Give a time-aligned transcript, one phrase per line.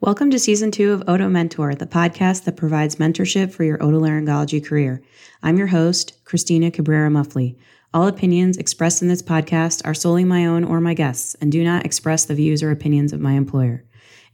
[0.00, 4.64] Welcome to season two of Oto Mentor, the podcast that provides mentorship for your otolaryngology
[4.64, 5.02] career.
[5.42, 7.58] I'm your host, Christina Cabrera Muffley.
[7.92, 11.64] All opinions expressed in this podcast are solely my own or my guests and do
[11.64, 13.84] not express the views or opinions of my employer.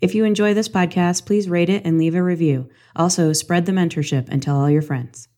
[0.02, 2.68] If you enjoy this podcast, please rate it and leave a review.
[2.94, 5.28] Also, spread the mentorship and tell all your friends.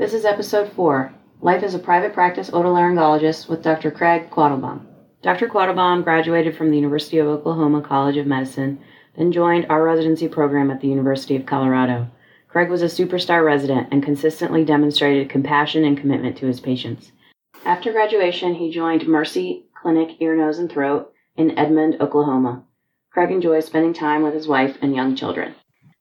[0.00, 1.12] This is episode four
[1.42, 3.90] Life as a Private Practice Otolaryngologist with Dr.
[3.90, 4.86] Craig Quattlebaum.
[5.20, 5.46] Dr.
[5.46, 8.80] Quattlebaum graduated from the University of Oklahoma College of Medicine,
[9.18, 12.08] then joined our residency program at the University of Colorado.
[12.48, 17.12] Craig was a superstar resident and consistently demonstrated compassion and commitment to his patients.
[17.66, 22.64] After graduation, he joined Mercy Clinic Ear, Nose, and Throat in Edmond, Oklahoma.
[23.12, 25.54] Craig enjoys spending time with his wife and young children.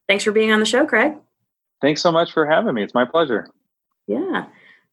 [0.08, 1.16] Thanks for being on the show, Craig.
[1.82, 2.84] Thanks so much for having me.
[2.84, 3.50] It's my pleasure.
[4.10, 4.46] Yeah.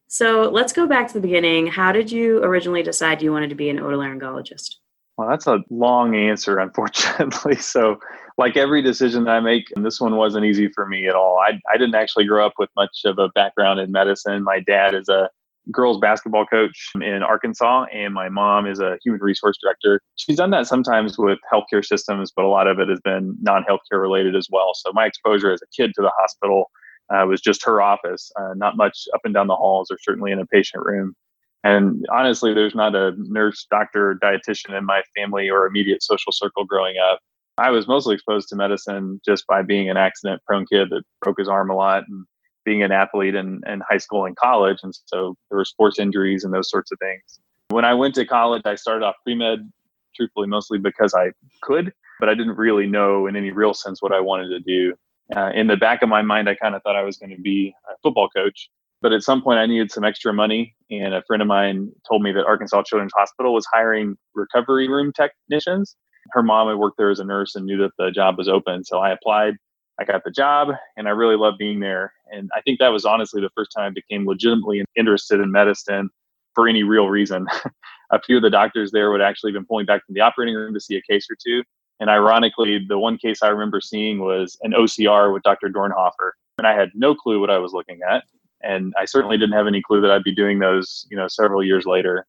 [0.08, 1.66] So let's go back to the beginning.
[1.66, 4.76] How did you originally decide you wanted to be an otolaryngologist?
[5.16, 7.56] Well, that's a long answer, unfortunately.
[7.56, 7.98] So,
[8.38, 11.38] like every decision that I make, and this one wasn't easy for me at all.
[11.38, 14.44] I, I didn't actually grow up with much of a background in medicine.
[14.44, 15.30] My dad is a
[15.72, 20.02] girls basketball coach in Arkansas, and my mom is a human resource director.
[20.16, 23.64] She's done that sometimes with healthcare systems, but a lot of it has been non
[23.64, 24.72] healthcare related as well.
[24.74, 26.70] So, my exposure as a kid to the hospital
[27.12, 30.32] uh, was just her office, uh, not much up and down the halls or certainly
[30.32, 31.14] in a patient room.
[31.64, 36.64] And honestly, there's not a nurse, doctor, dietitian in my family or immediate social circle
[36.64, 37.18] growing up.
[37.58, 41.38] I was mostly exposed to medicine just by being an accident prone kid that broke
[41.38, 42.24] his arm a lot and
[42.64, 44.78] being an athlete in, in high school and college.
[44.82, 47.40] And so there were sports injuries and those sorts of things.
[47.68, 49.70] When I went to college, I started off pre med,
[50.14, 51.30] truthfully, mostly because I
[51.62, 54.94] could, but I didn't really know in any real sense what I wanted to do
[55.34, 57.40] uh, in the back of my mind, I kind of thought I was going to
[57.40, 58.68] be a football coach.
[59.02, 60.74] But at some point, I needed some extra money.
[60.90, 65.12] And a friend of mine told me that Arkansas Children's Hospital was hiring recovery room
[65.12, 65.96] technicians.
[66.32, 68.84] Her mom had worked there as a nurse and knew that the job was open.
[68.84, 69.54] So I applied.
[69.98, 72.12] I got the job and I really loved being there.
[72.30, 76.10] And I think that was honestly the first time I became legitimately interested in medicine
[76.54, 77.46] for any real reason.
[78.10, 80.54] a few of the doctors there would actually have been pulling back from the operating
[80.54, 81.62] room to see a case or two.
[82.00, 85.68] And ironically, the one case I remember seeing was an OCR with Dr.
[85.68, 86.32] Dornhoffer.
[86.58, 88.24] And I had no clue what I was looking at.
[88.62, 91.62] And I certainly didn't have any clue that I'd be doing those, you know, several
[91.62, 92.26] years later.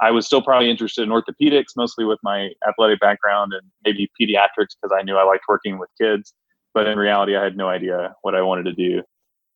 [0.00, 4.74] I was still probably interested in orthopedics, mostly with my athletic background and maybe pediatrics
[4.80, 6.32] because I knew I liked working with kids.
[6.72, 9.02] But in reality, I had no idea what I wanted to do.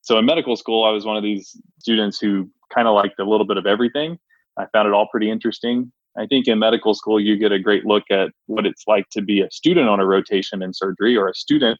[0.03, 3.25] So in medical school, I was one of these students who kind of liked a
[3.25, 4.19] little bit of everything.
[4.59, 5.93] I found it all pretty interesting.
[6.17, 9.23] I think in medical school, you get a great look at what it's like to
[9.23, 11.79] be a student on a rotation in surgery or a student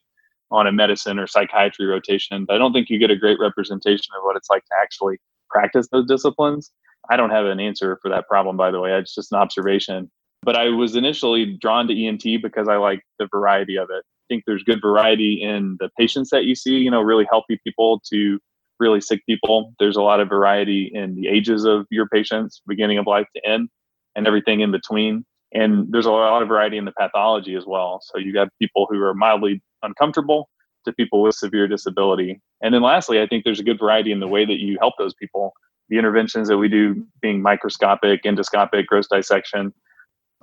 [0.51, 2.45] on a medicine or psychiatry rotation.
[2.45, 5.17] But I don't think you get a great representation of what it's like to actually
[5.49, 6.71] practice those disciplines.
[7.09, 8.91] I don't have an answer for that problem, by the way.
[8.93, 10.11] It's just an observation.
[10.43, 14.03] But I was initially drawn to ENT because I like the variety of it.
[14.03, 17.59] I think there's good variety in the patients that you see, you know, really healthy
[17.63, 18.39] people to
[18.79, 19.73] really sick people.
[19.79, 23.49] There's a lot of variety in the ages of your patients, beginning of life to
[23.49, 23.69] end
[24.15, 25.25] and everything in between.
[25.53, 28.01] And there's a lot of variety in the pathology as well.
[28.03, 30.49] So you got people who are mildly uncomfortable
[30.85, 32.41] to people with severe disability.
[32.61, 34.93] And then lastly, I think there's a good variety in the way that you help
[34.97, 35.53] those people.
[35.89, 39.73] The interventions that we do being microscopic, endoscopic, gross dissection.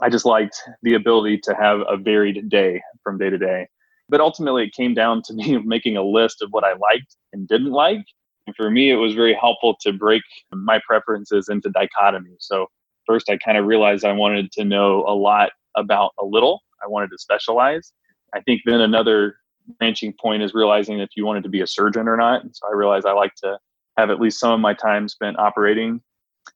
[0.00, 3.68] I just liked the ability to have a varied day from day to day.
[4.08, 7.48] But ultimately, it came down to me making a list of what I liked and
[7.48, 8.04] didn't like.
[8.46, 10.22] And for me, it was very helpful to break
[10.52, 12.36] my preferences into dichotomy.
[12.38, 12.66] So
[13.12, 16.62] first I kind of realized I wanted to know a lot about a little.
[16.82, 17.92] I wanted to specialize.
[18.34, 19.36] I think then another
[19.78, 22.42] branching point is realizing if you wanted to be a surgeon or not.
[22.52, 23.58] So I realized I like to
[23.98, 26.00] have at least some of my time spent operating.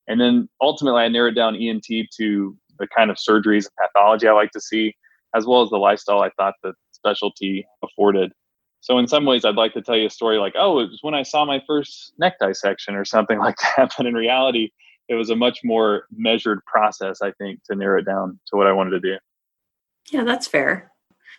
[0.08, 1.84] And then ultimately I narrowed down ENT
[2.16, 4.96] to the kind of surgeries and pathology I like to see,
[5.34, 8.32] as well as the lifestyle I thought the specialty afforded.
[8.80, 11.00] So in some ways, I'd like to tell you a story like, oh, it was
[11.02, 13.92] when I saw my first neck dissection or something like that.
[13.98, 14.70] But in reality,
[15.08, 18.66] it was a much more measured process, I think, to narrow it down to what
[18.66, 19.16] I wanted to do.
[20.10, 20.92] Yeah, that's fair.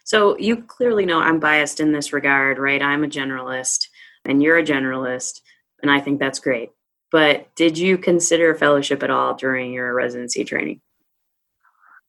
[0.04, 2.82] So you clearly know I'm biased in this regard, right?
[2.82, 3.88] I'm a generalist
[4.26, 5.42] and you're a generalist,
[5.82, 6.72] and I think that's great.
[7.12, 10.82] But did you consider fellowship at all during your residency training?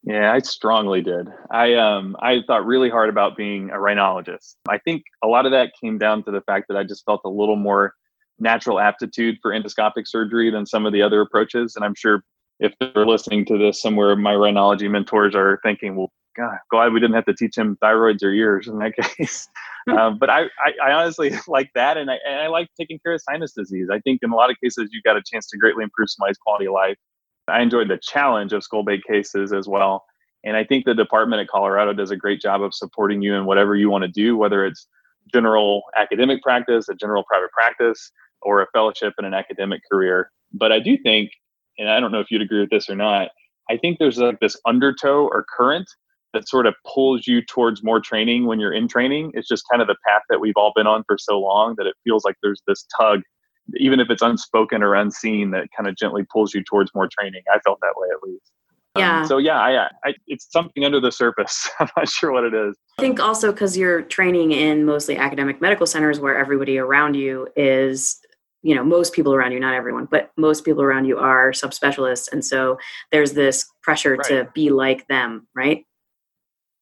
[0.02, 1.28] Yeah, I strongly did.
[1.50, 4.54] I um I thought really hard about being a rhinologist.
[4.68, 7.20] I think a lot of that came down to the fact that I just felt
[7.24, 7.94] a little more
[8.38, 11.76] natural aptitude for endoscopic surgery than some of the other approaches.
[11.76, 12.22] And I'm sure
[12.60, 17.00] if they're listening to this somewhere, my rhinology mentors are thinking, well, God, glad we
[17.00, 19.48] didn't have to teach him thyroids or ears in that case.
[19.90, 23.12] um, but I, I, I, honestly like that, and I, and I like taking care
[23.12, 23.88] of sinus disease.
[23.92, 26.38] I think in a lot of cases you've got a chance to greatly improve somebody's
[26.38, 26.96] quality of life.
[27.48, 30.04] I enjoyed the challenge of skull base cases as well,
[30.44, 33.46] and I think the department at Colorado does a great job of supporting you in
[33.46, 34.86] whatever you want to do, whether it's
[35.32, 38.12] general academic practice, a general private practice,
[38.42, 40.30] or a fellowship in an academic career.
[40.52, 41.30] But I do think,
[41.78, 43.30] and I don't know if you'd agree with this or not,
[43.70, 45.88] I think there's like this undertow or current
[46.34, 49.30] that sort of pulls you towards more training when you're in training.
[49.34, 51.86] It's just kind of the path that we've all been on for so long that
[51.86, 53.20] it feels like there's this tug,
[53.76, 57.42] even if it's unspoken or unseen, that kind of gently pulls you towards more training.
[57.52, 58.52] I felt that way at least.
[58.94, 59.20] Um, yeah.
[59.20, 61.70] Um, so yeah, I, I, it's something under the surface.
[61.80, 62.76] I'm not sure what it is.
[62.98, 67.48] I think also because you're training in mostly academic medical centers where everybody around you
[67.56, 68.18] is
[68.62, 72.30] you know most people around you not everyone but most people around you are subspecialists.
[72.32, 72.78] And so
[73.12, 74.28] there's this pressure right.
[74.28, 75.84] to be like them right?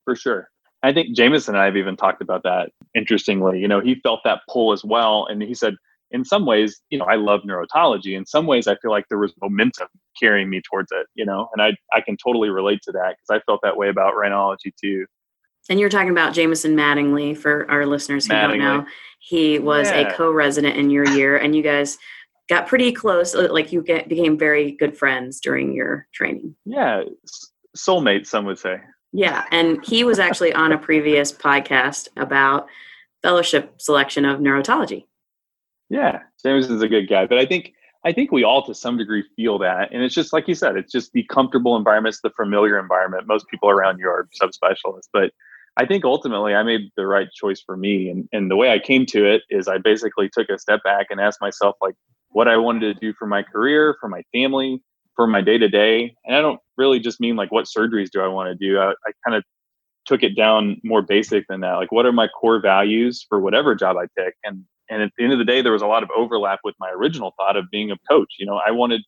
[0.05, 0.49] For sure.
[0.83, 3.61] I think jameson and i have even talked about that interestingly.
[3.61, 5.27] You know he felt that pull as well.
[5.27, 5.75] And he said
[6.11, 8.17] in some ways you know i love neurotology.
[8.17, 9.89] In some ways i feel like there was momentum
[10.19, 13.39] carrying me towards it you know and i i can totally relate to that because
[13.39, 15.05] i felt that way about rhinology too
[15.69, 18.49] and you're talking about Jameson Mattingly for our listeners who Mattingly.
[18.49, 18.87] don't know.
[19.19, 20.09] He was yeah.
[20.09, 21.99] a co-resident in your year, and you guys
[22.49, 23.35] got pretty close.
[23.35, 26.55] Uh, like you get, became very good friends during your training.
[26.65, 27.03] Yeah,
[27.77, 28.81] soulmate, some would say.
[29.13, 32.69] Yeah, and he was actually on a previous podcast about
[33.23, 35.07] fellowship selection of neurotology.
[35.89, 37.73] Yeah, Jameson's a good guy, but I think
[38.05, 40.77] I think we all to some degree feel that, and it's just like you said,
[40.77, 43.27] it's just the comfortable environment, it's the familiar environment.
[43.27, 45.33] Most people around you are subspecialists, but
[45.77, 48.09] I think ultimately I made the right choice for me.
[48.09, 51.09] And, and the way I came to it is I basically took a step back
[51.11, 51.95] and asked myself, like,
[52.31, 54.83] what I wanted to do for my career, for my family,
[55.15, 56.15] for my day to day.
[56.25, 58.79] And I don't really just mean like, what surgeries do I want to do?
[58.79, 59.45] I, I kind of
[60.05, 61.75] took it down more basic than that.
[61.75, 64.35] Like, what are my core values for whatever job I pick?
[64.45, 66.75] And, and at the end of the day, there was a lot of overlap with
[66.79, 68.35] my original thought of being a coach.
[68.39, 69.03] You know, I wanted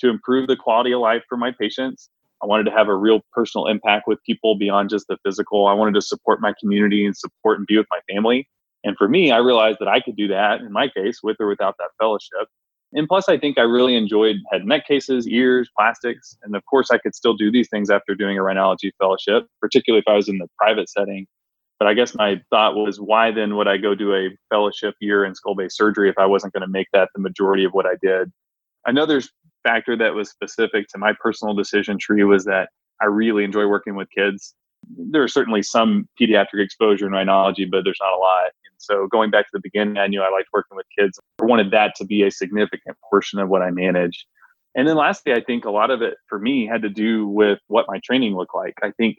[0.00, 2.10] to improve the quality of life for my patients.
[2.42, 5.66] I wanted to have a real personal impact with people beyond just the physical.
[5.66, 8.48] I wanted to support my community and support and be with my family.
[8.84, 11.48] And for me, I realized that I could do that in my case with or
[11.48, 12.48] without that fellowship.
[12.92, 16.36] And plus, I think I really enjoyed head and neck cases, ears, plastics.
[16.42, 20.00] And of course, I could still do these things after doing a rhinology fellowship, particularly
[20.00, 21.26] if I was in the private setting.
[21.78, 25.24] But I guess my thought was, why then would I go do a fellowship year
[25.24, 27.86] in skull base surgery if I wasn't going to make that the majority of what
[27.86, 28.32] I did?
[28.86, 29.30] I know there's
[29.68, 32.70] factor that was specific to my personal decision tree was that
[33.02, 34.54] I really enjoy working with kids.
[34.96, 38.46] There are certainly some pediatric exposure in rhinology, but there's not a lot.
[38.46, 41.20] And so going back to the beginning, I knew I liked working with kids.
[41.42, 44.26] I wanted that to be a significant portion of what I manage.
[44.74, 47.58] And then lastly, I think a lot of it for me had to do with
[47.66, 48.74] what my training looked like.
[48.82, 49.16] I think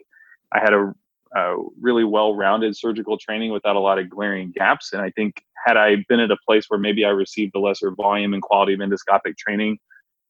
[0.52, 0.92] I had a,
[1.36, 4.92] a really well-rounded surgical training without a lot of glaring gaps.
[4.92, 7.92] And I think had I been at a place where maybe I received a lesser
[7.94, 9.78] volume and quality of endoscopic training,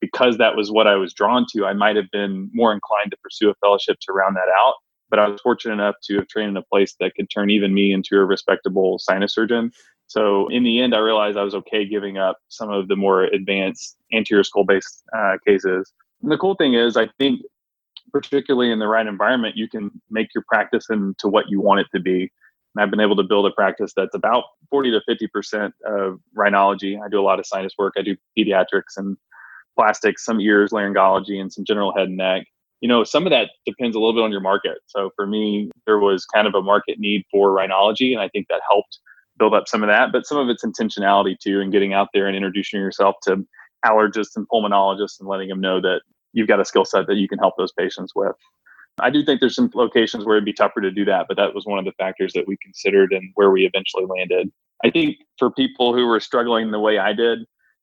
[0.00, 3.17] because that was what I was drawn to, I might have been more inclined to
[3.19, 4.75] pursue a fellowship to round that out.
[5.11, 7.75] But I was fortunate enough to have trained in a place that could turn even
[7.75, 9.73] me into a respectable sinus surgeon.
[10.06, 13.25] So in the end, I realized I was okay giving up some of the more
[13.25, 15.93] advanced anterior skull base uh, cases.
[16.23, 17.43] And the cool thing is, I think,
[18.12, 21.87] particularly in the right environment, you can make your practice into what you want it
[21.94, 22.31] to be.
[22.75, 27.00] And I've been able to build a practice that's about 40 to 50% of rhinology.
[27.00, 27.94] I do a lot of sinus work.
[27.97, 29.17] I do pediatrics and
[29.76, 32.47] plastics, some ears, laryngology, and some general head and neck.
[32.80, 34.78] You know, some of that depends a little bit on your market.
[34.87, 38.47] So for me, there was kind of a market need for rhinology, and I think
[38.49, 38.99] that helped
[39.38, 40.12] build up some of that.
[40.12, 43.45] But some of it's intentionality too, and getting out there and introducing yourself to
[43.85, 46.02] allergists and pulmonologists and letting them know that
[46.33, 48.37] you've got a skill set that you can help those patients with.
[49.00, 51.54] I do think there's some locations where it'd be tougher to do that, but that
[51.54, 54.50] was one of the factors that we considered and where we eventually landed.
[54.85, 57.40] I think for people who were struggling the way I did,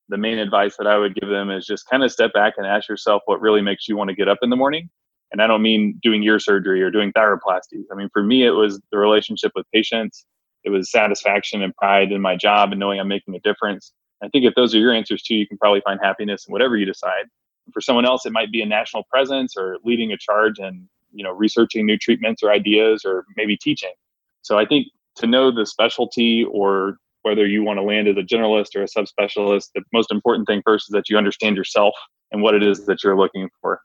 [0.09, 2.65] the main advice that I would give them is just kind of step back and
[2.65, 4.89] ask yourself what really makes you want to get up in the morning.
[5.31, 7.83] And I don't mean doing ear surgery or doing thyroplasties.
[7.91, 10.25] I mean, for me, it was the relationship with patients.
[10.63, 13.91] It was satisfaction and pride in my job and knowing I'm making a difference.
[14.23, 16.77] I think if those are your answers too, you can probably find happiness in whatever
[16.77, 17.25] you decide.
[17.73, 21.23] For someone else, it might be a national presence or leading a charge and you
[21.23, 23.93] know researching new treatments or ideas or maybe teaching.
[24.41, 24.87] So I think
[25.17, 26.97] to know the specialty or
[27.27, 30.61] whether you want to land as a generalist or a subspecialist, the most important thing
[30.65, 31.93] first is that you understand yourself
[32.31, 33.81] and what it is that you're looking for.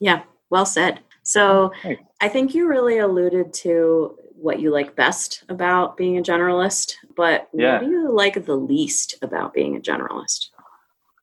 [0.00, 1.00] Yeah, well said.
[1.22, 1.72] So
[2.20, 7.48] I think you really alluded to what you like best about being a generalist, but
[7.54, 7.74] yeah.
[7.74, 10.48] what do you like the least about being a generalist?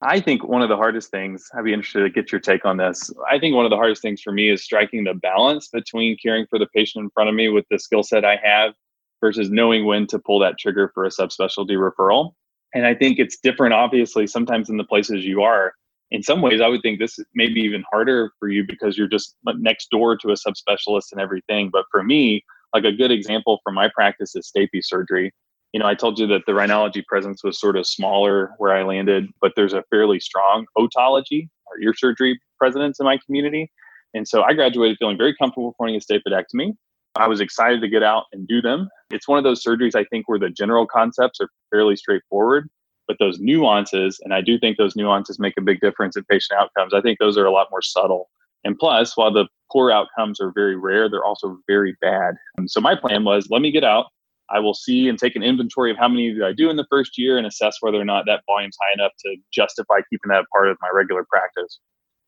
[0.02, 2.78] I think one of the hardest things, I'd be interested to get your take on
[2.78, 3.10] this.
[3.30, 6.46] I think one of the hardest things for me is striking the balance between caring
[6.48, 8.72] for the patient in front of me with the skill set I have
[9.20, 12.32] versus knowing when to pull that trigger for a subspecialty referral.
[12.74, 15.72] And I think it's different, obviously, sometimes in the places you are.
[16.12, 19.08] In some ways, I would think this may be even harder for you because you're
[19.08, 21.70] just next door to a subspecialist and everything.
[21.72, 25.32] But for me, like a good example from my practice is stapes surgery
[25.72, 28.82] you know, I told you that the rhinology presence was sort of smaller where I
[28.82, 33.70] landed, but there's a fairly strong otology or ear surgery presence in my community.
[34.12, 36.74] And so I graduated feeling very comfortable performing a stapedectomy.
[37.16, 38.88] I was excited to get out and do them.
[39.10, 42.68] It's one of those surgeries I think where the general concepts are fairly straightforward,
[43.08, 46.60] but those nuances, and I do think those nuances make a big difference in patient
[46.60, 46.94] outcomes.
[46.94, 48.30] I think those are a lot more subtle.
[48.64, 52.34] And plus, while the poor outcomes are very rare, they're also very bad.
[52.56, 54.06] And so my plan was let me get out,
[54.50, 56.86] I will see and take an inventory of how many did I do in the
[56.90, 60.44] first year and assess whether or not that volume's high enough to justify keeping that
[60.52, 61.78] part of my regular practice.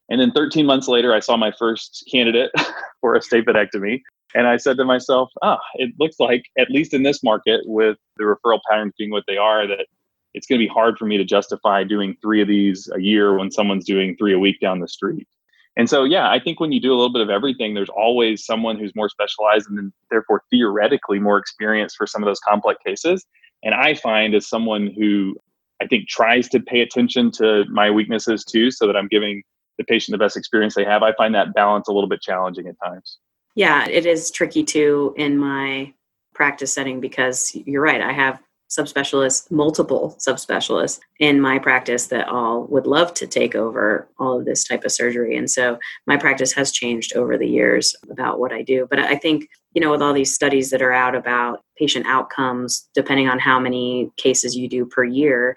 [0.09, 2.51] And then 13 months later, I saw my first candidate
[3.01, 4.03] for a stapedectomy.
[4.35, 7.99] And I said to myself, ah, it looks like, at least in this market, with
[8.17, 9.87] the referral patterns being what they are, that
[10.35, 13.37] it's going to be hard for me to justify doing three of these a year
[13.37, 15.29] when someone's doing three a week down the street.
[15.77, 18.45] And so, yeah, I think when you do a little bit of everything, there's always
[18.45, 23.25] someone who's more specialized and therefore theoretically more experienced for some of those complex cases.
[23.63, 25.37] And I find as someone who
[25.81, 29.43] I think tries to pay attention to my weaknesses too, so that I'm giving
[29.79, 32.67] the patient the best experience they have, I find that balance a little bit challenging
[32.69, 33.19] at times.
[33.55, 35.93] Yeah, it is tricky too in my
[36.35, 38.01] practice setting because you're right.
[38.01, 38.41] I have
[38.71, 44.47] subspecialists, multiple subspecialists in my practice that all would love to take over all of
[44.47, 45.37] this type of surgery.
[45.37, 48.87] And so my practice has changed over the years about what I do.
[48.89, 52.89] But I think, you know, with all these studies that are out about patient outcomes,
[52.95, 55.55] depending on how many cases you do per year,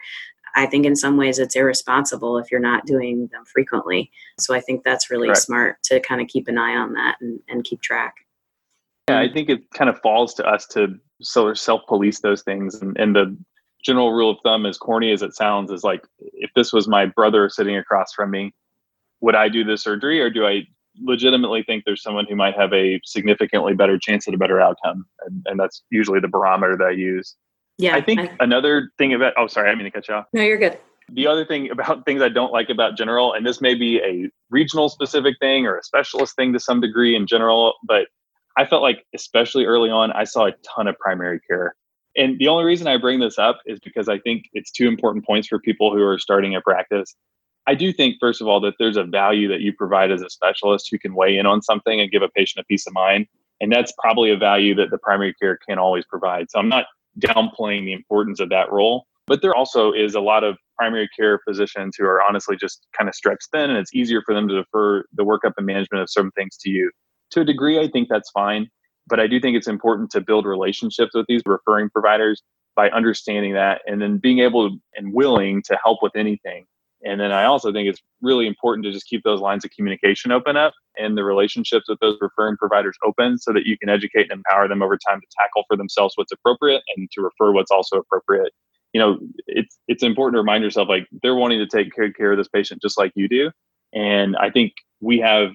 [0.56, 4.10] I think in some ways it's irresponsible if you're not doing them frequently.
[4.40, 5.42] So I think that's really Correct.
[5.42, 8.16] smart to kind of keep an eye on that and, and keep track.
[9.10, 12.98] Yeah, I think it kind of falls to us to self police those things and,
[12.98, 13.38] and the
[13.84, 17.06] general rule of thumb as corny as it sounds is like if this was my
[17.06, 18.54] brother sitting across from me
[19.22, 20.62] would i do the surgery or do i
[21.02, 25.06] legitimately think there's someone who might have a significantly better chance at a better outcome
[25.26, 27.36] and, and that's usually the barometer that i use
[27.78, 30.26] yeah i think I, another thing about oh sorry i mean to cut you off
[30.34, 30.78] no you're good
[31.12, 34.30] the other thing about things i don't like about general and this may be a
[34.50, 38.08] regional specific thing or a specialist thing to some degree in general but
[38.58, 41.76] I felt like, especially early on, I saw a ton of primary care.
[42.16, 45.26] And the only reason I bring this up is because I think it's two important
[45.26, 47.16] points for people who are starting a practice.
[47.68, 50.30] I do think, first of all, that there's a value that you provide as a
[50.30, 53.28] specialist who can weigh in on something and give a patient a peace of mind.
[53.60, 56.50] And that's probably a value that the primary care can't always provide.
[56.50, 56.86] So I'm not
[57.20, 59.06] downplaying the importance of that role.
[59.28, 63.10] But there also is a lot of primary care physicians who are honestly just kind
[63.10, 66.10] of stretched thin, and it's easier for them to defer the workup and management of
[66.10, 66.92] certain things to you
[67.32, 68.70] to a degree, I think that's fine.
[69.08, 72.42] But I do think it's important to build relationships with these referring providers
[72.76, 76.66] by understanding that and then being able and willing to help with anything.
[77.06, 80.32] And then I also think it's really important to just keep those lines of communication
[80.32, 84.32] open up and the relationships with those referring providers open so that you can educate
[84.32, 87.70] and empower them over time to tackle for themselves what's appropriate and to refer what's
[87.70, 88.52] also appropriate.
[88.94, 92.32] You know, it's it's important to remind yourself like they're wanting to take good care
[92.32, 93.52] of this patient just like you do.
[93.94, 95.52] And I think we have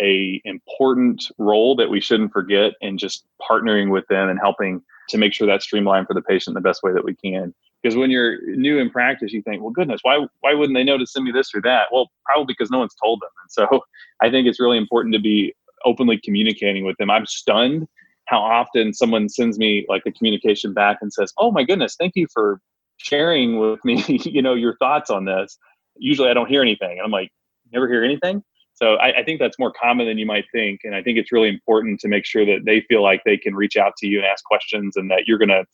[0.00, 5.18] a important role that we shouldn't forget in just partnering with them and helping to
[5.18, 8.10] make sure that's streamlined for the patient the best way that we can because when
[8.10, 11.24] you're new in practice you think well goodness why why wouldn't they know to send
[11.24, 11.88] me this or that?
[11.92, 13.30] Well probably because no one's told them.
[13.42, 13.80] And so
[14.22, 17.10] i think it's really important to be openly communicating with them.
[17.10, 17.86] I'm stunned
[18.26, 22.12] how often someone sends me like a communication back and says oh my goodness thank
[22.16, 22.60] you for
[22.98, 25.58] sharing with me you know your thoughts on this.
[25.96, 27.30] Usually i don't hear anything and i'm like
[27.72, 28.42] never hear anything?
[28.74, 30.80] So I, I, think that's more common than you might think.
[30.84, 33.54] And I think it's really important to make sure that they feel like they can
[33.54, 35.64] reach out to you and ask questions and that you're going to,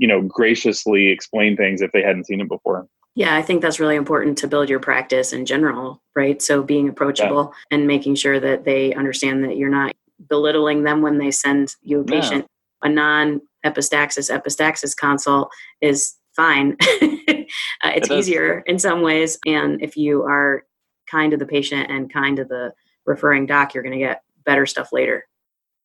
[0.00, 2.88] you know, graciously explain things if they hadn't seen it before.
[3.14, 6.40] Yeah, I think that's really important to build your practice in general, right?
[6.40, 7.76] So being approachable yeah.
[7.76, 9.94] and making sure that they understand that you're not
[10.26, 12.46] belittling them when they send you a patient.
[12.82, 15.50] A non epistaxis epistaxis consult
[15.82, 16.76] is fine.
[16.80, 19.38] uh, it's it easier in some ways.
[19.46, 20.64] And if you are
[21.10, 22.72] kind to the patient and kind to the
[23.04, 25.28] referring doc, you're going to get better stuff later.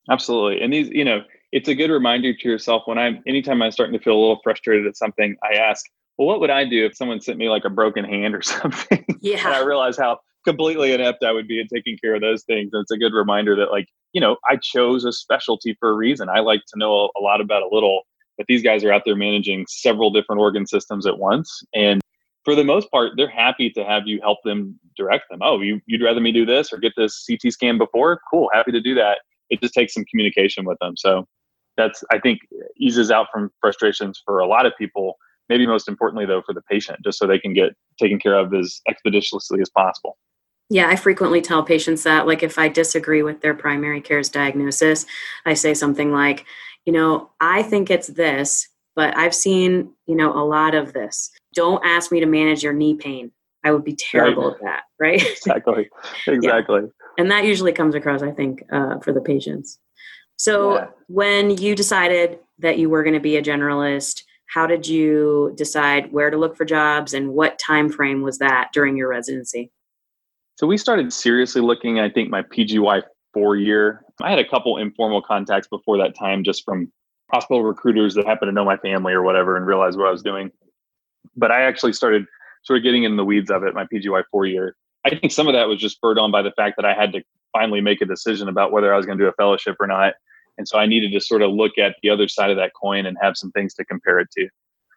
[0.09, 0.61] Absolutely.
[0.61, 1.23] And these, you know,
[1.55, 4.41] it's a good reminder to yourself when I'm, anytime I'm starting to feel a little
[4.43, 5.85] frustrated at something, I ask,
[6.17, 9.05] well, what would I do if someone sent me like a broken hand or something?
[9.21, 9.37] Yeah.
[9.37, 12.71] and I realize how completely inept I would be in taking care of those things.
[12.73, 15.93] And it's a good reminder that, like, you know, I chose a specialty for a
[15.93, 16.27] reason.
[16.27, 18.01] I like to know a lot about a little,
[18.37, 21.63] but these guys are out there managing several different organ systems at once.
[21.73, 22.01] And
[22.43, 25.39] for the most part, they're happy to have you help them direct them.
[25.41, 28.19] Oh, you, you'd rather me do this or get this CT scan before?
[28.29, 29.19] Cool, happy to do that.
[29.49, 30.97] It just takes some communication with them.
[30.97, 31.25] So
[31.77, 32.39] that's, I think,
[32.77, 35.15] eases out from frustrations for a lot of people.
[35.49, 38.53] Maybe most importantly, though, for the patient, just so they can get taken care of
[38.53, 40.17] as expeditiously as possible.
[40.69, 45.05] Yeah, I frequently tell patients that, like, if I disagree with their primary care's diagnosis,
[45.45, 46.45] I say something like,
[46.85, 51.29] you know, I think it's this, but I've seen, you know, a lot of this.
[51.53, 53.31] Don't ask me to manage your knee pain.
[53.63, 54.55] I would be terrible right.
[54.55, 55.21] at that, right?
[55.21, 55.89] Exactly.
[56.27, 56.81] Exactly.
[56.81, 56.87] yeah.
[57.17, 59.79] And that usually comes across, I think, uh, for the patients.
[60.37, 60.87] So yeah.
[61.07, 66.11] when you decided that you were going to be a generalist, how did you decide
[66.11, 69.71] where to look for jobs and what time frame was that during your residency?
[70.55, 74.03] So we started seriously looking, I think my PGY four year.
[74.21, 76.91] I had a couple informal contacts before that time just from
[77.31, 80.23] hospital recruiters that happened to know my family or whatever and realized what I was
[80.23, 80.51] doing.
[81.35, 82.25] But I actually started
[82.63, 84.75] sort of getting in the weeds of it my PGY four year.
[85.03, 87.11] I think some of that was just spurred on by the fact that I had
[87.13, 87.23] to
[87.55, 90.13] finally make a decision about whether I was going to do a fellowship or not.
[90.57, 93.05] And so I needed to sort of look at the other side of that coin
[93.05, 94.47] and have some things to compare it to.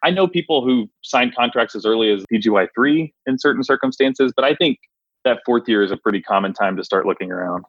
[0.03, 4.45] I know people who signed contracts as early as PGY three in certain circumstances, but
[4.45, 4.77] I think
[5.25, 7.65] that fourth year is a pretty common time to start looking around.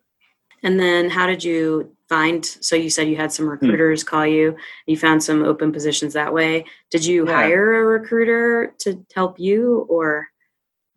[0.62, 3.52] And then how did you find so you said you had some hmm.
[3.52, 4.56] recruiters call you,
[4.87, 6.64] you found some open positions that way.
[6.90, 7.35] Did you yeah.
[7.35, 10.28] hire a recruiter to help you or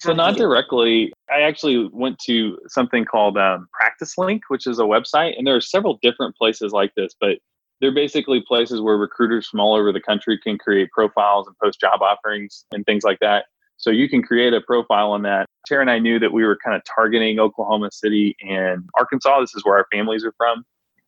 [0.04, 1.14] so not directly.
[1.34, 5.56] I actually went to something called um, Practice Link, which is a website, and there
[5.56, 7.38] are several different places like this, but
[7.82, 11.80] they're basically places where recruiters from all over the country can create profiles and post
[11.80, 13.46] job offerings and things like that.
[13.78, 15.48] So you can create a profile on that.
[15.66, 19.42] Tara and I knew that we were kind of targeting Oklahoma City and Arkansas.
[19.42, 20.64] This is where our families are from.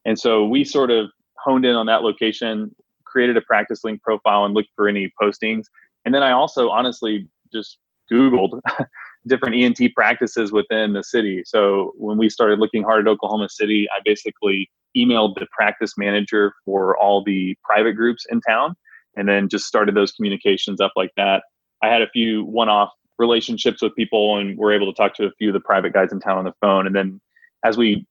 [0.06, 4.44] And so we sort of honed in on that location, created a practice link profile
[4.44, 5.66] and looked for any postings.
[6.04, 7.78] And then I also honestly just
[8.12, 8.60] Googled
[9.28, 11.44] different ENT practices within the city.
[11.46, 16.54] So when we started looking hard at Oklahoma City, I basically emailed the practice manager
[16.64, 18.76] for all the private groups in town
[19.16, 21.44] and then just started those communications up like that.
[21.82, 25.26] I had a few one off relationships with people and were able to talk to
[25.26, 26.86] a few of the private guys in town on the phone.
[26.86, 27.22] And then
[27.64, 28.06] as we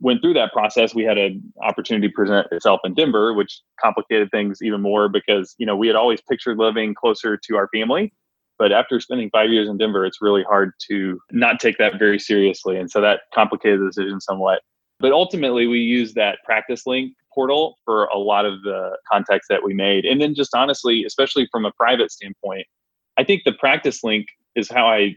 [0.00, 4.58] went through that process, we had an opportunity present itself in Denver, which complicated things
[4.62, 8.12] even more because, you know, we had always pictured living closer to our family.
[8.62, 12.20] But after spending five years in Denver, it's really hard to not take that very
[12.20, 12.76] seriously.
[12.76, 14.60] And so that complicated the decision somewhat.
[15.00, 19.64] But ultimately, we used that practice link portal for a lot of the contacts that
[19.64, 20.04] we made.
[20.04, 22.64] And then just honestly, especially from a private standpoint,
[23.16, 25.16] I think the practice link is how I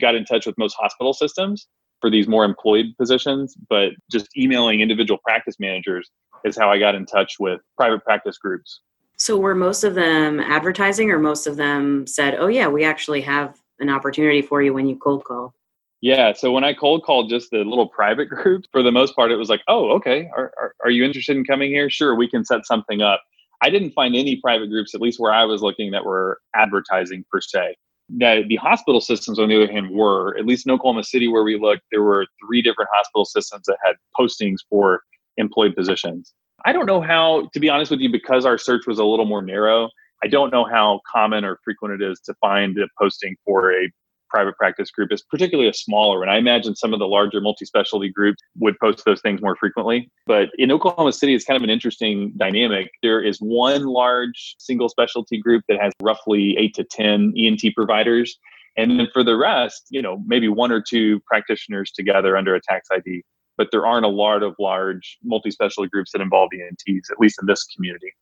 [0.00, 1.68] got in touch with most hospital systems
[2.00, 6.10] for these more employed positions, but just emailing individual practice managers
[6.46, 8.80] is how I got in touch with private practice groups.
[9.16, 13.22] So were most of them advertising or most of them said, "Oh yeah, we actually
[13.22, 15.54] have an opportunity for you when you cold call?"
[16.02, 19.32] Yeah, so when I cold called just the little private groups, for the most part
[19.32, 21.88] it was like, "Oh, okay, are, are, are you interested in coming here?
[21.88, 23.22] Sure, we can set something up."
[23.62, 27.24] I didn't find any private groups, at least where I was looking, that were advertising
[27.30, 27.76] per se.
[28.18, 31.42] That the hospital systems, on the other hand, were at least in Oklahoma City, where
[31.42, 35.00] we looked, there were three different hospital systems that had postings for
[35.38, 36.34] employed positions.
[36.64, 39.26] I don't know how, to be honest with you, because our search was a little
[39.26, 39.88] more narrow.
[40.24, 43.90] I don't know how common or frequent it is to find a posting for a
[44.28, 46.28] private practice group is particularly a smaller one.
[46.28, 50.10] I imagine some of the larger multi-specialty groups would post those things more frequently.
[50.26, 52.90] But in Oklahoma City, it's kind of an interesting dynamic.
[53.02, 58.36] There is one large single specialty group that has roughly eight to 10 ENT providers.
[58.76, 62.60] And then for the rest, you know, maybe one or two practitioners together under a
[62.60, 63.22] tax ID.
[63.56, 67.46] But there aren't a lot of large multi-specialty groups that involve ENTs, at least in
[67.46, 68.12] this community.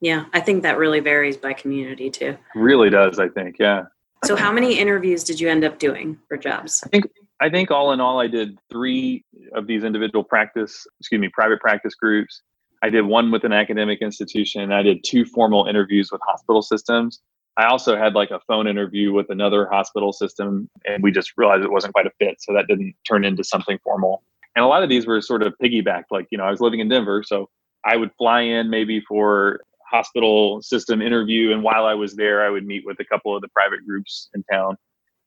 [0.00, 2.36] Yeah, I think that really varies by community too.
[2.54, 3.56] Really does, I think.
[3.58, 3.84] Yeah.
[4.24, 6.82] So how many interviews did you end up doing for jobs?
[6.84, 7.06] I think
[7.40, 11.60] I think all in all I did 3 of these individual practice, excuse me, private
[11.60, 12.42] practice groups.
[12.82, 14.72] I did one with an academic institution.
[14.72, 17.20] I did two formal interviews with hospital systems.
[17.56, 21.64] I also had like a phone interview with another hospital system and we just realized
[21.64, 24.22] it wasn't quite a fit, so that didn't turn into something formal.
[24.56, 26.80] And a lot of these were sort of piggybacked like, you know, I was living
[26.80, 27.48] in Denver, so
[27.84, 29.60] I would fly in maybe for
[29.90, 31.52] hospital system interview.
[31.52, 34.28] And while I was there, I would meet with a couple of the private groups
[34.34, 34.76] in town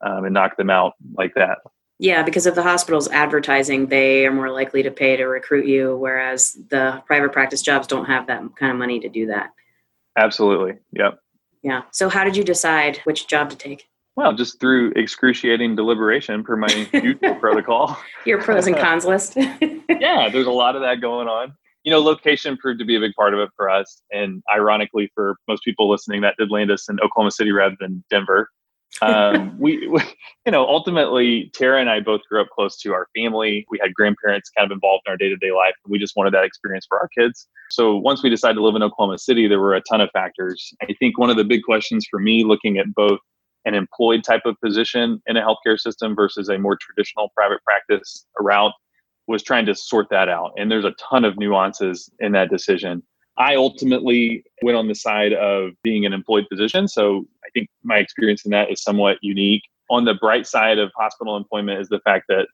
[0.05, 1.59] um, and knock them out like that.
[1.99, 5.95] Yeah, because if the hospital's advertising, they are more likely to pay to recruit you,
[5.95, 9.51] whereas the private practice jobs don't have that kind of money to do that.
[10.17, 10.79] Absolutely.
[10.91, 11.19] Yep.
[11.61, 11.83] Yeah.
[11.91, 13.87] So, how did you decide which job to take?
[14.15, 17.97] Well, just through excruciating deliberation per my usual protocol.
[18.25, 19.35] Your pros and cons list.
[19.89, 22.99] yeah, there's a lot of that going on you know, location proved to be a
[22.99, 24.01] big part of it for us.
[24.11, 28.03] And ironically, for most people listening, that did land us in Oklahoma City rather than
[28.09, 28.49] Denver.
[29.01, 30.01] um, we, we,
[30.45, 33.65] you know, ultimately, Tara and I both grew up close to our family.
[33.69, 35.73] We had grandparents kind of involved in our day to day life.
[35.83, 37.47] And we just wanted that experience for our kids.
[37.69, 40.73] So once we decided to live in Oklahoma City, there were a ton of factors.
[40.83, 43.19] I think one of the big questions for me, looking at both
[43.65, 48.25] an employed type of position in a healthcare system versus a more traditional private practice
[48.39, 48.73] route,
[49.27, 50.51] was trying to sort that out.
[50.57, 53.03] And there's a ton of nuances in that decision.
[53.37, 56.87] I ultimately went on the side of being an employed physician.
[56.87, 59.63] So I think my experience in that is somewhat unique.
[59.89, 62.47] On the bright side of hospital employment is the fact that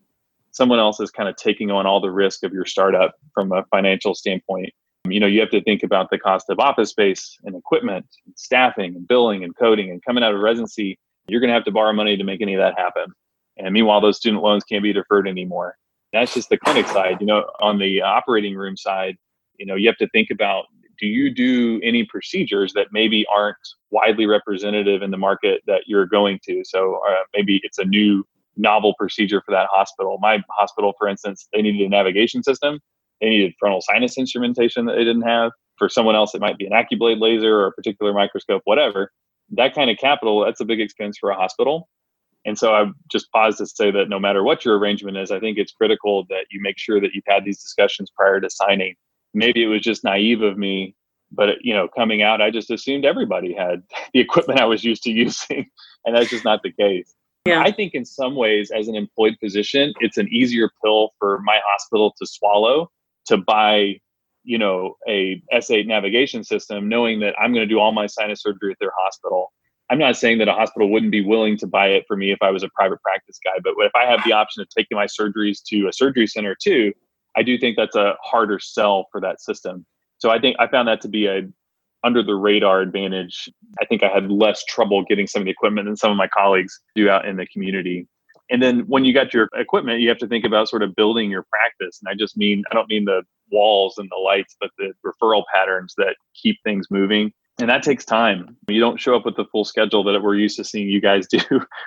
[0.52, 3.63] someone else is kind of taking on all the risk of your startup from a
[3.72, 4.69] financial standpoint.
[5.07, 8.35] You know, you have to think about the cost of office space and equipment, and
[8.38, 10.99] staffing and billing and coding and coming out of residency.
[11.27, 13.13] You're going to have to borrow money to make any of that happen.
[13.57, 15.75] And meanwhile, those student loans can't be deferred anymore.
[16.12, 17.17] That's just the clinic side.
[17.19, 19.15] You know, on the operating room side,
[19.59, 20.65] you know you have to think about
[20.97, 23.57] do you do any procedures that maybe aren't
[23.91, 28.25] widely representative in the market that you're going to so uh, maybe it's a new
[28.57, 32.79] novel procedure for that hospital my hospital for instance they needed a navigation system
[33.21, 35.51] they needed frontal sinus instrumentation that they didn't have.
[35.77, 39.12] For someone else it might be an AcuBlade laser or a particular microscope whatever.
[39.51, 41.89] That kind of capital that's a big expense for a hospital.
[42.45, 45.39] And so I just pause to say that no matter what your arrangement is, I
[45.39, 48.95] think it's critical that you make sure that you've had these discussions prior to signing.
[49.34, 50.95] Maybe it was just naive of me
[51.32, 55.03] but you know coming out i just assumed everybody had the equipment i was used
[55.03, 55.69] to using
[56.05, 57.13] and that's just not the case.
[57.45, 57.62] Yeah.
[57.62, 61.60] i think in some ways as an employed physician it's an easier pill for my
[61.65, 62.89] hospital to swallow
[63.30, 63.96] to buy
[64.44, 68.42] you know a s8 navigation system knowing that i'm going to do all my sinus
[68.42, 69.52] surgery at their hospital
[69.89, 72.39] i'm not saying that a hospital wouldn't be willing to buy it for me if
[72.42, 75.06] i was a private practice guy but if i have the option of taking my
[75.06, 76.92] surgeries to a surgery center too
[77.36, 79.86] I do think that's a harder sell for that system.
[80.18, 81.44] So I think I found that to be a
[82.04, 83.50] under the radar advantage.
[83.82, 86.28] I think I had less trouble getting some of the equipment than some of my
[86.28, 88.08] colleagues do out in the community.
[88.49, 91.29] And then when you got your equipment, you have to think about sort of building
[91.29, 91.99] your practice.
[92.01, 95.43] And I just mean, I don't mean the walls and the lights, but the referral
[95.53, 97.31] patterns that keep things moving.
[97.59, 98.55] And that takes time.
[98.67, 101.27] You don't show up with the full schedule that we're used to seeing you guys
[101.31, 101.39] do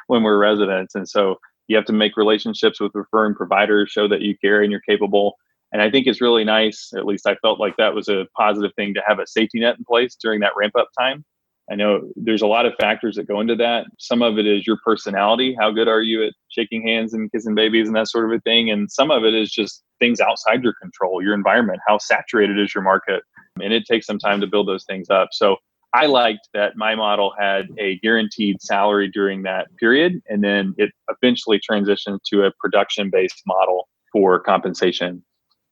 [0.06, 0.94] when we're residents.
[0.94, 1.36] And so
[1.68, 5.36] you have to make relationships with referring providers, show that you care and you're capable.
[5.72, 8.72] And I think it's really nice, at least I felt like that was a positive
[8.76, 11.24] thing to have a safety net in place during that ramp up time.
[11.72, 13.86] I know there's a lot of factors that go into that.
[13.98, 15.56] Some of it is your personality.
[15.58, 18.40] How good are you at shaking hands and kissing babies and that sort of a
[18.42, 18.70] thing?
[18.70, 22.74] And some of it is just things outside your control, your environment, how saturated is
[22.74, 23.22] your market.
[23.62, 25.28] And it takes some time to build those things up.
[25.32, 25.56] So
[25.94, 30.90] I liked that my model had a guaranteed salary during that period, and then it
[31.08, 35.24] eventually transitioned to a production based model for compensation.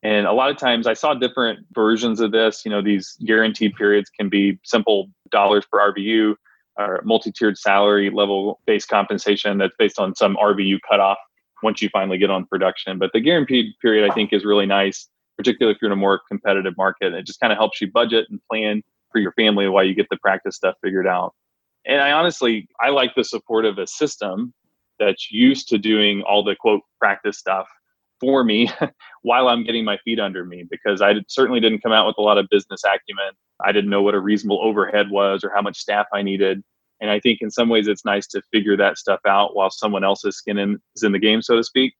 [0.02, 2.62] And a lot of times I saw different versions of this.
[2.64, 6.34] You know, these guaranteed periods can be simple dollars per RVU
[6.78, 11.18] or multi tiered salary level based compensation that's based on some RVU cutoff
[11.62, 12.98] once you finally get on production.
[12.98, 16.20] But the guaranteed period, I think, is really nice, particularly if you're in a more
[16.28, 17.12] competitive market.
[17.12, 18.82] It just kind of helps you budget and plan
[19.12, 21.34] for your family while you get the practice stuff figured out.
[21.84, 24.54] And I honestly, I like the support of a system
[24.98, 27.68] that's used to doing all the quote practice stuff
[28.20, 28.70] for me
[29.22, 32.22] while I'm getting my feet under me because I certainly didn't come out with a
[32.22, 33.32] lot of business acumen.
[33.64, 36.62] I didn't know what a reasonable overhead was or how much staff I needed.
[37.00, 40.04] And I think in some ways it's nice to figure that stuff out while someone
[40.04, 41.94] else's skin in, is in the game, so to speak.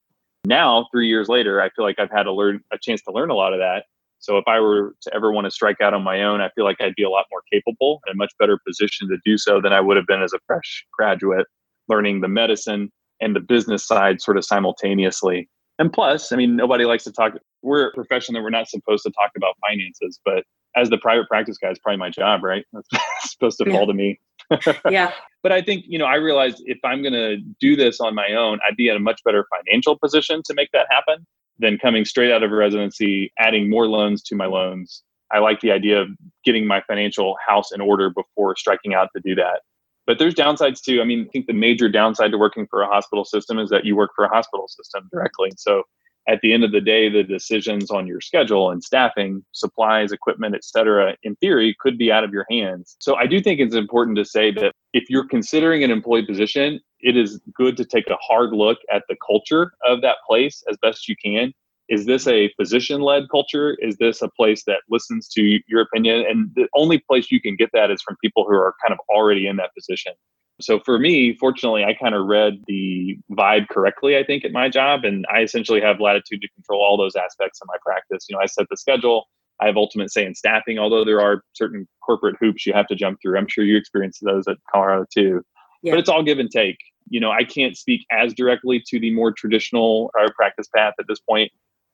[0.45, 3.31] Now, three years later, I feel like I've had a learn a chance to learn
[3.31, 3.85] a lot of that.
[4.19, 6.65] So if I were to ever want to strike out on my own, I feel
[6.65, 9.73] like I'd be a lot more capable and much better position to do so than
[9.73, 11.47] I would have been as a fresh graduate,
[11.89, 15.49] learning the medicine and the business side sort of simultaneously.
[15.81, 17.33] And plus, I mean, nobody likes to talk.
[17.63, 20.45] We're a profession that we're not supposed to talk about finances, but
[20.77, 22.67] as the private practice guy, it's probably my job, right?
[22.75, 22.87] That's
[23.23, 24.21] supposed to fall to me.
[24.91, 25.13] yeah.
[25.43, 28.35] But I think, you know, I realized if I'm going to do this on my
[28.35, 31.27] own, I'd be in a much better financial position to make that happen
[31.59, 35.03] than coming straight out of residency, adding more loans to my loans.
[35.33, 36.09] I like the idea of
[36.45, 39.63] getting my financial house in order before striking out to do that.
[40.11, 41.01] But there's downsides too.
[41.01, 43.85] I mean, I think the major downside to working for a hospital system is that
[43.85, 45.53] you work for a hospital system directly.
[45.57, 45.85] So
[46.29, 50.57] at the end of the day, the decisions on your schedule and staffing, supplies, equipment,
[50.57, 52.97] et cetera, in theory, could be out of your hands.
[52.99, 56.81] So I do think it's important to say that if you're considering an employee position,
[56.99, 60.77] it is good to take a hard look at the culture of that place as
[60.83, 61.53] best you can.
[61.91, 63.77] Is this a physician led culture?
[63.81, 66.25] Is this a place that listens to your opinion?
[66.27, 69.01] And the only place you can get that is from people who are kind of
[69.15, 70.13] already in that position.
[70.61, 74.69] So for me, fortunately, I kind of read the vibe correctly, I think, at my
[74.69, 75.05] job.
[75.05, 78.27] And I essentially have latitude to control all those aspects of my practice.
[78.29, 79.27] You know, I set the schedule,
[79.61, 82.95] I have ultimate say in staffing, although there are certain corporate hoops you have to
[82.95, 83.37] jump through.
[83.37, 85.43] I'm sure you experience those at Colorado too.
[85.83, 85.93] yeah.
[85.93, 86.79] but it's all give and take.
[87.09, 91.07] You know, I can't speak as directly to the more traditional uh, practice path at
[91.09, 91.51] this point,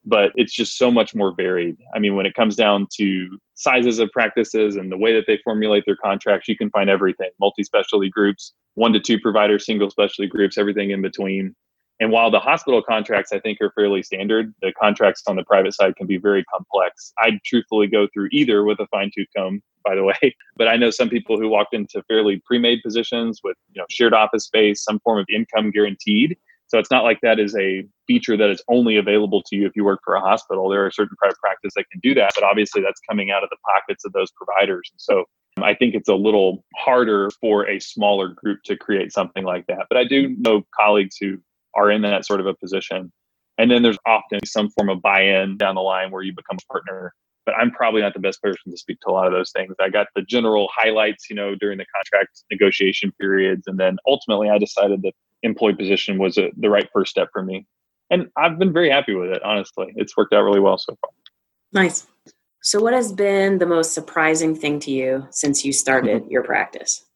[0.07, 1.77] but it's just so much more varied.
[1.95, 5.39] I mean, when it comes down to sizes of practices and the way that they
[5.45, 9.91] formulate their contracts, you can find everything multi specialty groups, one to two providers, single
[9.91, 11.55] specialty groups, everything in between.
[11.99, 15.75] And while the hospital contracts, I think, are fairly standard, the contracts on the private
[15.75, 17.13] side can be very complex.
[17.19, 20.15] I'd truthfully go through either with a fine tooth comb, by the way.
[20.59, 23.87] But I know some people who walked into fairly pre made positions with you know
[23.91, 26.37] shared office space, some form of income guaranteed.
[26.69, 29.77] So it's not like that is a feature that is only available to you if
[29.77, 30.69] you work for a hospital.
[30.69, 33.51] There are certain private practices that can do that, but obviously that's coming out of
[33.51, 34.91] the pockets of those providers.
[34.97, 35.25] So
[35.57, 39.67] um, I think it's a little harder for a smaller group to create something like
[39.69, 39.87] that.
[39.89, 41.39] But I do know colleagues who
[41.75, 43.13] are in that sort of a position.
[43.59, 46.59] And then there's often some form of buy in down the line where you become
[46.61, 47.15] a partner.
[47.47, 49.75] But I'm probably not the best person to speak to a lot of those things.
[49.81, 53.69] I got the general highlights, you know, during the contract negotiation periods.
[53.69, 57.43] And then ultimately I decided that employee position was a, the right first step for
[57.43, 57.67] me.
[58.11, 59.93] And I've been very happy with it, honestly.
[59.97, 61.11] It's worked out really well so far.
[61.73, 62.07] Nice.
[62.63, 67.07] So, what has been the most surprising thing to you since you started your practice?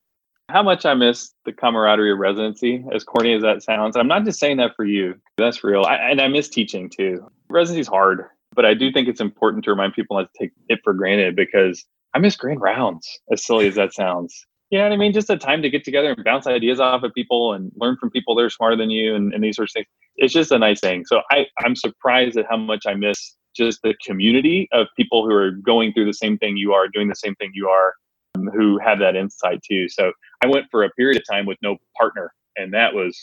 [0.51, 3.97] how much I miss the camaraderie of residency, as corny as that sounds.
[3.97, 5.15] I'm not just saying that for you.
[5.39, 5.85] That's real.
[5.85, 7.27] I, and I miss teaching too.
[7.49, 10.53] Residency is hard, but I do think it's important to remind people not to take
[10.69, 14.47] it for granted because I miss grand rounds, as silly as that sounds.
[14.71, 15.13] You know what I mean?
[15.13, 18.11] Just a time to get together and bounce ideas off of people and learn from
[18.11, 19.87] people that are smarter than you and, and these sorts of things.
[20.17, 21.05] It's just a nice thing.
[21.07, 25.35] So I, I'm surprised at how much I miss just the community of people who
[25.35, 27.95] are going through the same thing you are, doing the same thing you are,
[28.37, 29.89] um, who have that insight too.
[29.89, 33.19] So I went for a period of time with no partner, and that was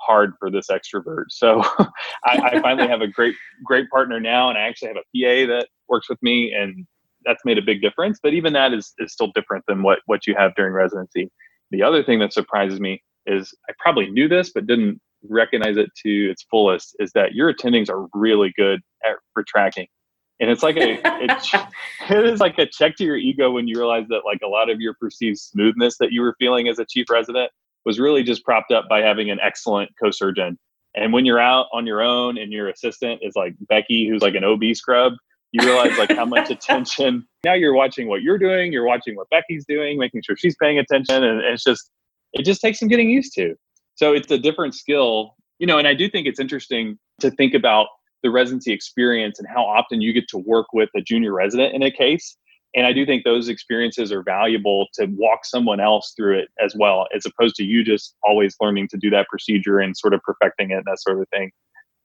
[0.00, 1.24] hard for this extrovert.
[1.28, 1.62] So
[2.24, 5.52] I, I, finally have a great, great partner now, and I actually have a PA
[5.52, 6.86] that works with me, and
[7.24, 8.18] that's made a big difference.
[8.22, 11.30] But even that is, is still different than what what you have during residency.
[11.70, 15.90] The other thing that surprises me is I probably knew this, but didn't recognize it
[16.04, 16.96] to its fullest.
[16.98, 19.86] Is that your attendings are really good at retracting
[20.40, 21.30] and it's like a it,
[22.10, 24.70] it is like a check to your ego when you realize that like a lot
[24.70, 27.50] of your perceived smoothness that you were feeling as a chief resident
[27.84, 30.58] was really just propped up by having an excellent co-surgeon
[30.96, 34.34] and when you're out on your own and your assistant is like becky who's like
[34.34, 35.12] an ob scrub
[35.52, 39.28] you realize like how much attention now you're watching what you're doing you're watching what
[39.30, 41.90] becky's doing making sure she's paying attention and it's just
[42.32, 43.54] it just takes some getting used to
[43.94, 47.54] so it's a different skill you know and i do think it's interesting to think
[47.54, 47.86] about
[48.22, 51.82] the residency experience and how often you get to work with a junior resident in
[51.82, 52.36] a case.
[52.74, 56.74] And I do think those experiences are valuable to walk someone else through it as
[56.76, 60.22] well, as opposed to you just always learning to do that procedure and sort of
[60.22, 61.50] perfecting it, and that sort of thing.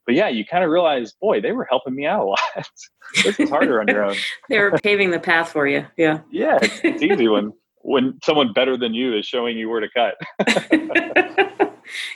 [0.05, 2.39] But yeah, you kind of realize, boy, they were helping me out a lot.
[3.23, 4.15] this is harder on your own.
[4.49, 5.85] they were paving the path for you.
[5.97, 6.19] Yeah.
[6.31, 9.89] Yeah, it's, it's easy when when someone better than you is showing you where to
[9.89, 10.15] cut.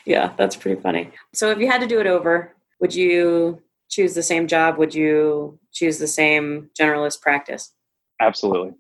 [0.05, 1.11] yeah, that's pretty funny.
[1.33, 4.95] So if you had to do it over, would you choose the same job, would
[4.95, 7.71] you choose the same generalist practice?
[8.19, 8.73] Absolutely.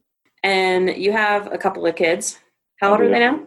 [0.43, 2.39] And you have a couple of kids.
[2.79, 3.41] How old are they now?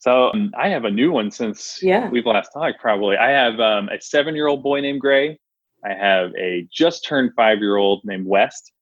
[0.00, 2.08] So um, I have a new one since yeah.
[2.08, 2.80] we've last talked.
[2.80, 5.38] Probably I have um, a seven-year-old boy named Gray.
[5.84, 8.72] I have a just turned five-year-old named West,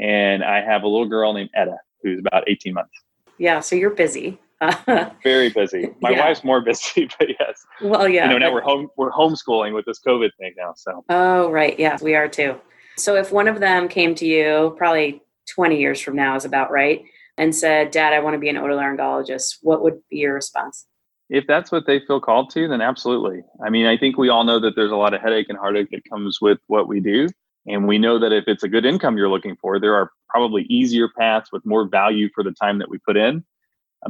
[0.00, 2.92] and I have a little girl named Etta who's about eighteen months.
[3.38, 4.38] Yeah, so you're busy.
[5.22, 5.90] Very busy.
[6.00, 6.26] My yeah.
[6.26, 7.64] wife's more busy, but yes.
[7.80, 8.24] Well, yeah.
[8.24, 10.74] You know, now we're home we're homeschooling with this COVID thing now.
[10.76, 11.04] So.
[11.08, 12.60] Oh right, yeah, we are too.
[12.96, 15.22] So if one of them came to you, probably
[15.54, 17.04] 20 years from now is about right,
[17.36, 20.86] and said, "Dad, I want to be an otolaryngologist," what would be your response?
[21.30, 23.42] If that's what they feel called to, then absolutely.
[23.64, 25.90] I mean, I think we all know that there's a lot of headache and heartache
[25.90, 27.28] that comes with what we do.
[27.66, 30.64] And we know that if it's a good income you're looking for, there are probably
[30.64, 33.42] easier paths with more value for the time that we put in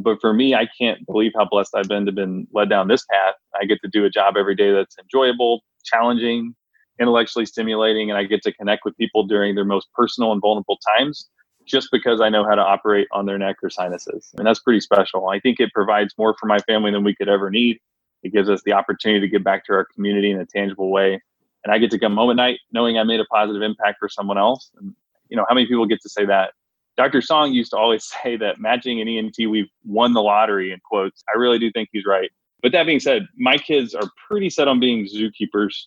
[0.00, 3.04] but for me, I can't believe how blessed I've been to been led down this
[3.04, 3.34] path.
[3.60, 6.54] I get to do a job every day that's enjoyable, challenging,
[7.00, 10.78] intellectually stimulating, and I get to connect with people during their most personal and vulnerable
[10.96, 11.28] times
[11.66, 14.32] just because I know how to operate on their neck or sinuses.
[14.36, 15.28] And that's pretty special.
[15.28, 17.78] I think it provides more for my family than we could ever need.
[18.22, 21.20] It gives us the opportunity to give back to our community in a tangible way.
[21.64, 24.08] And I get to come home at night knowing I made a positive impact for
[24.08, 24.70] someone else.
[24.78, 24.94] And,
[25.28, 26.52] you know, how many people get to say that?
[26.96, 27.20] Dr.
[27.20, 31.22] Song used to always say that matching an ENT, we've won the lottery in quotes.
[31.34, 32.30] I really do think he's right.
[32.62, 35.84] But that being said, my kids are pretty set on being zookeepers.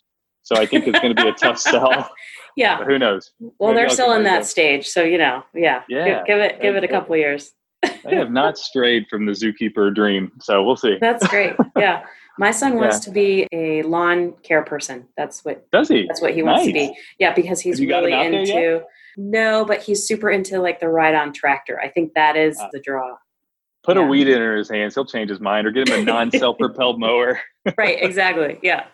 [0.47, 2.09] So I think it's going to be a tough sell.
[2.55, 2.77] yeah.
[2.77, 3.31] But who knows?
[3.59, 4.87] Well, Maybe they're I'll still in that stage.
[4.87, 5.83] So, you know, yeah.
[5.89, 6.19] Yeah.
[6.19, 7.51] Give, give it, give it a couple years.
[7.83, 10.31] I have not strayed from the zookeeper dream.
[10.39, 10.99] So we'll see.
[11.01, 11.57] That's great.
[11.77, 12.05] Yeah.
[12.39, 13.01] My son wants yeah.
[13.01, 15.09] to be a lawn care person.
[15.17, 16.05] That's what does he?
[16.07, 16.45] That's what he nice.
[16.45, 16.97] wants to be.
[17.19, 18.83] Yeah, because he's really into
[19.17, 21.77] no, but he's super into like the ride on tractor.
[21.81, 23.17] I think that is uh, the draw.
[23.87, 24.03] Put Yeah.
[24.03, 27.39] a weed in his hands, he'll change his mind, or get him a non-self-propelled mower.
[27.77, 28.59] right, exactly.
[28.61, 28.85] Yeah.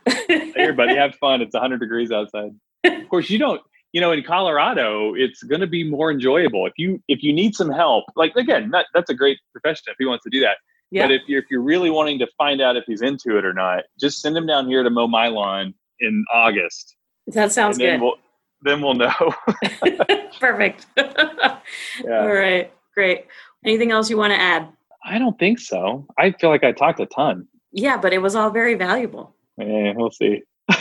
[0.56, 1.42] Everybody have fun.
[1.42, 2.52] It's 100 degrees outside.
[2.86, 3.60] Of course, you don't.
[3.92, 7.56] You know, in Colorado, it's going to be more enjoyable if you if you need
[7.56, 8.06] some help.
[8.16, 10.58] Like again, that, that's a great profession if he wants to do that.
[10.92, 11.04] Yeah.
[11.08, 13.54] But if you're if you're really wanting to find out if he's into it or
[13.54, 16.96] not, just send him down here to mow my lawn in August,
[17.28, 18.00] that sounds good.
[18.02, 18.16] we'll
[18.62, 19.12] then we'll know.
[20.40, 20.86] Perfect.
[20.98, 22.72] All right.
[22.96, 23.26] Great.
[23.66, 24.70] Anything else you want to add?
[25.06, 26.08] I don't think so.
[26.18, 27.48] I feel like I talked a ton.
[27.72, 29.36] Yeah, but it was all very valuable.
[29.62, 30.42] Eh, we'll see.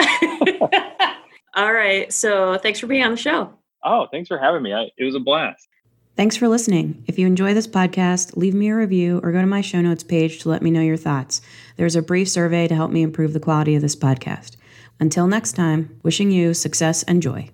[1.55, 2.11] all right.
[2.11, 3.53] So thanks for being on the show.
[3.85, 4.73] Oh, thanks for having me.
[4.73, 5.69] I, it was a blast.
[6.17, 7.05] Thanks for listening.
[7.07, 10.03] If you enjoy this podcast, leave me a review or go to my show notes
[10.03, 11.43] page to let me know your thoughts.
[11.77, 14.57] There's a brief survey to help me improve the quality of this podcast.
[14.99, 17.51] Until next time, wishing you success and joy.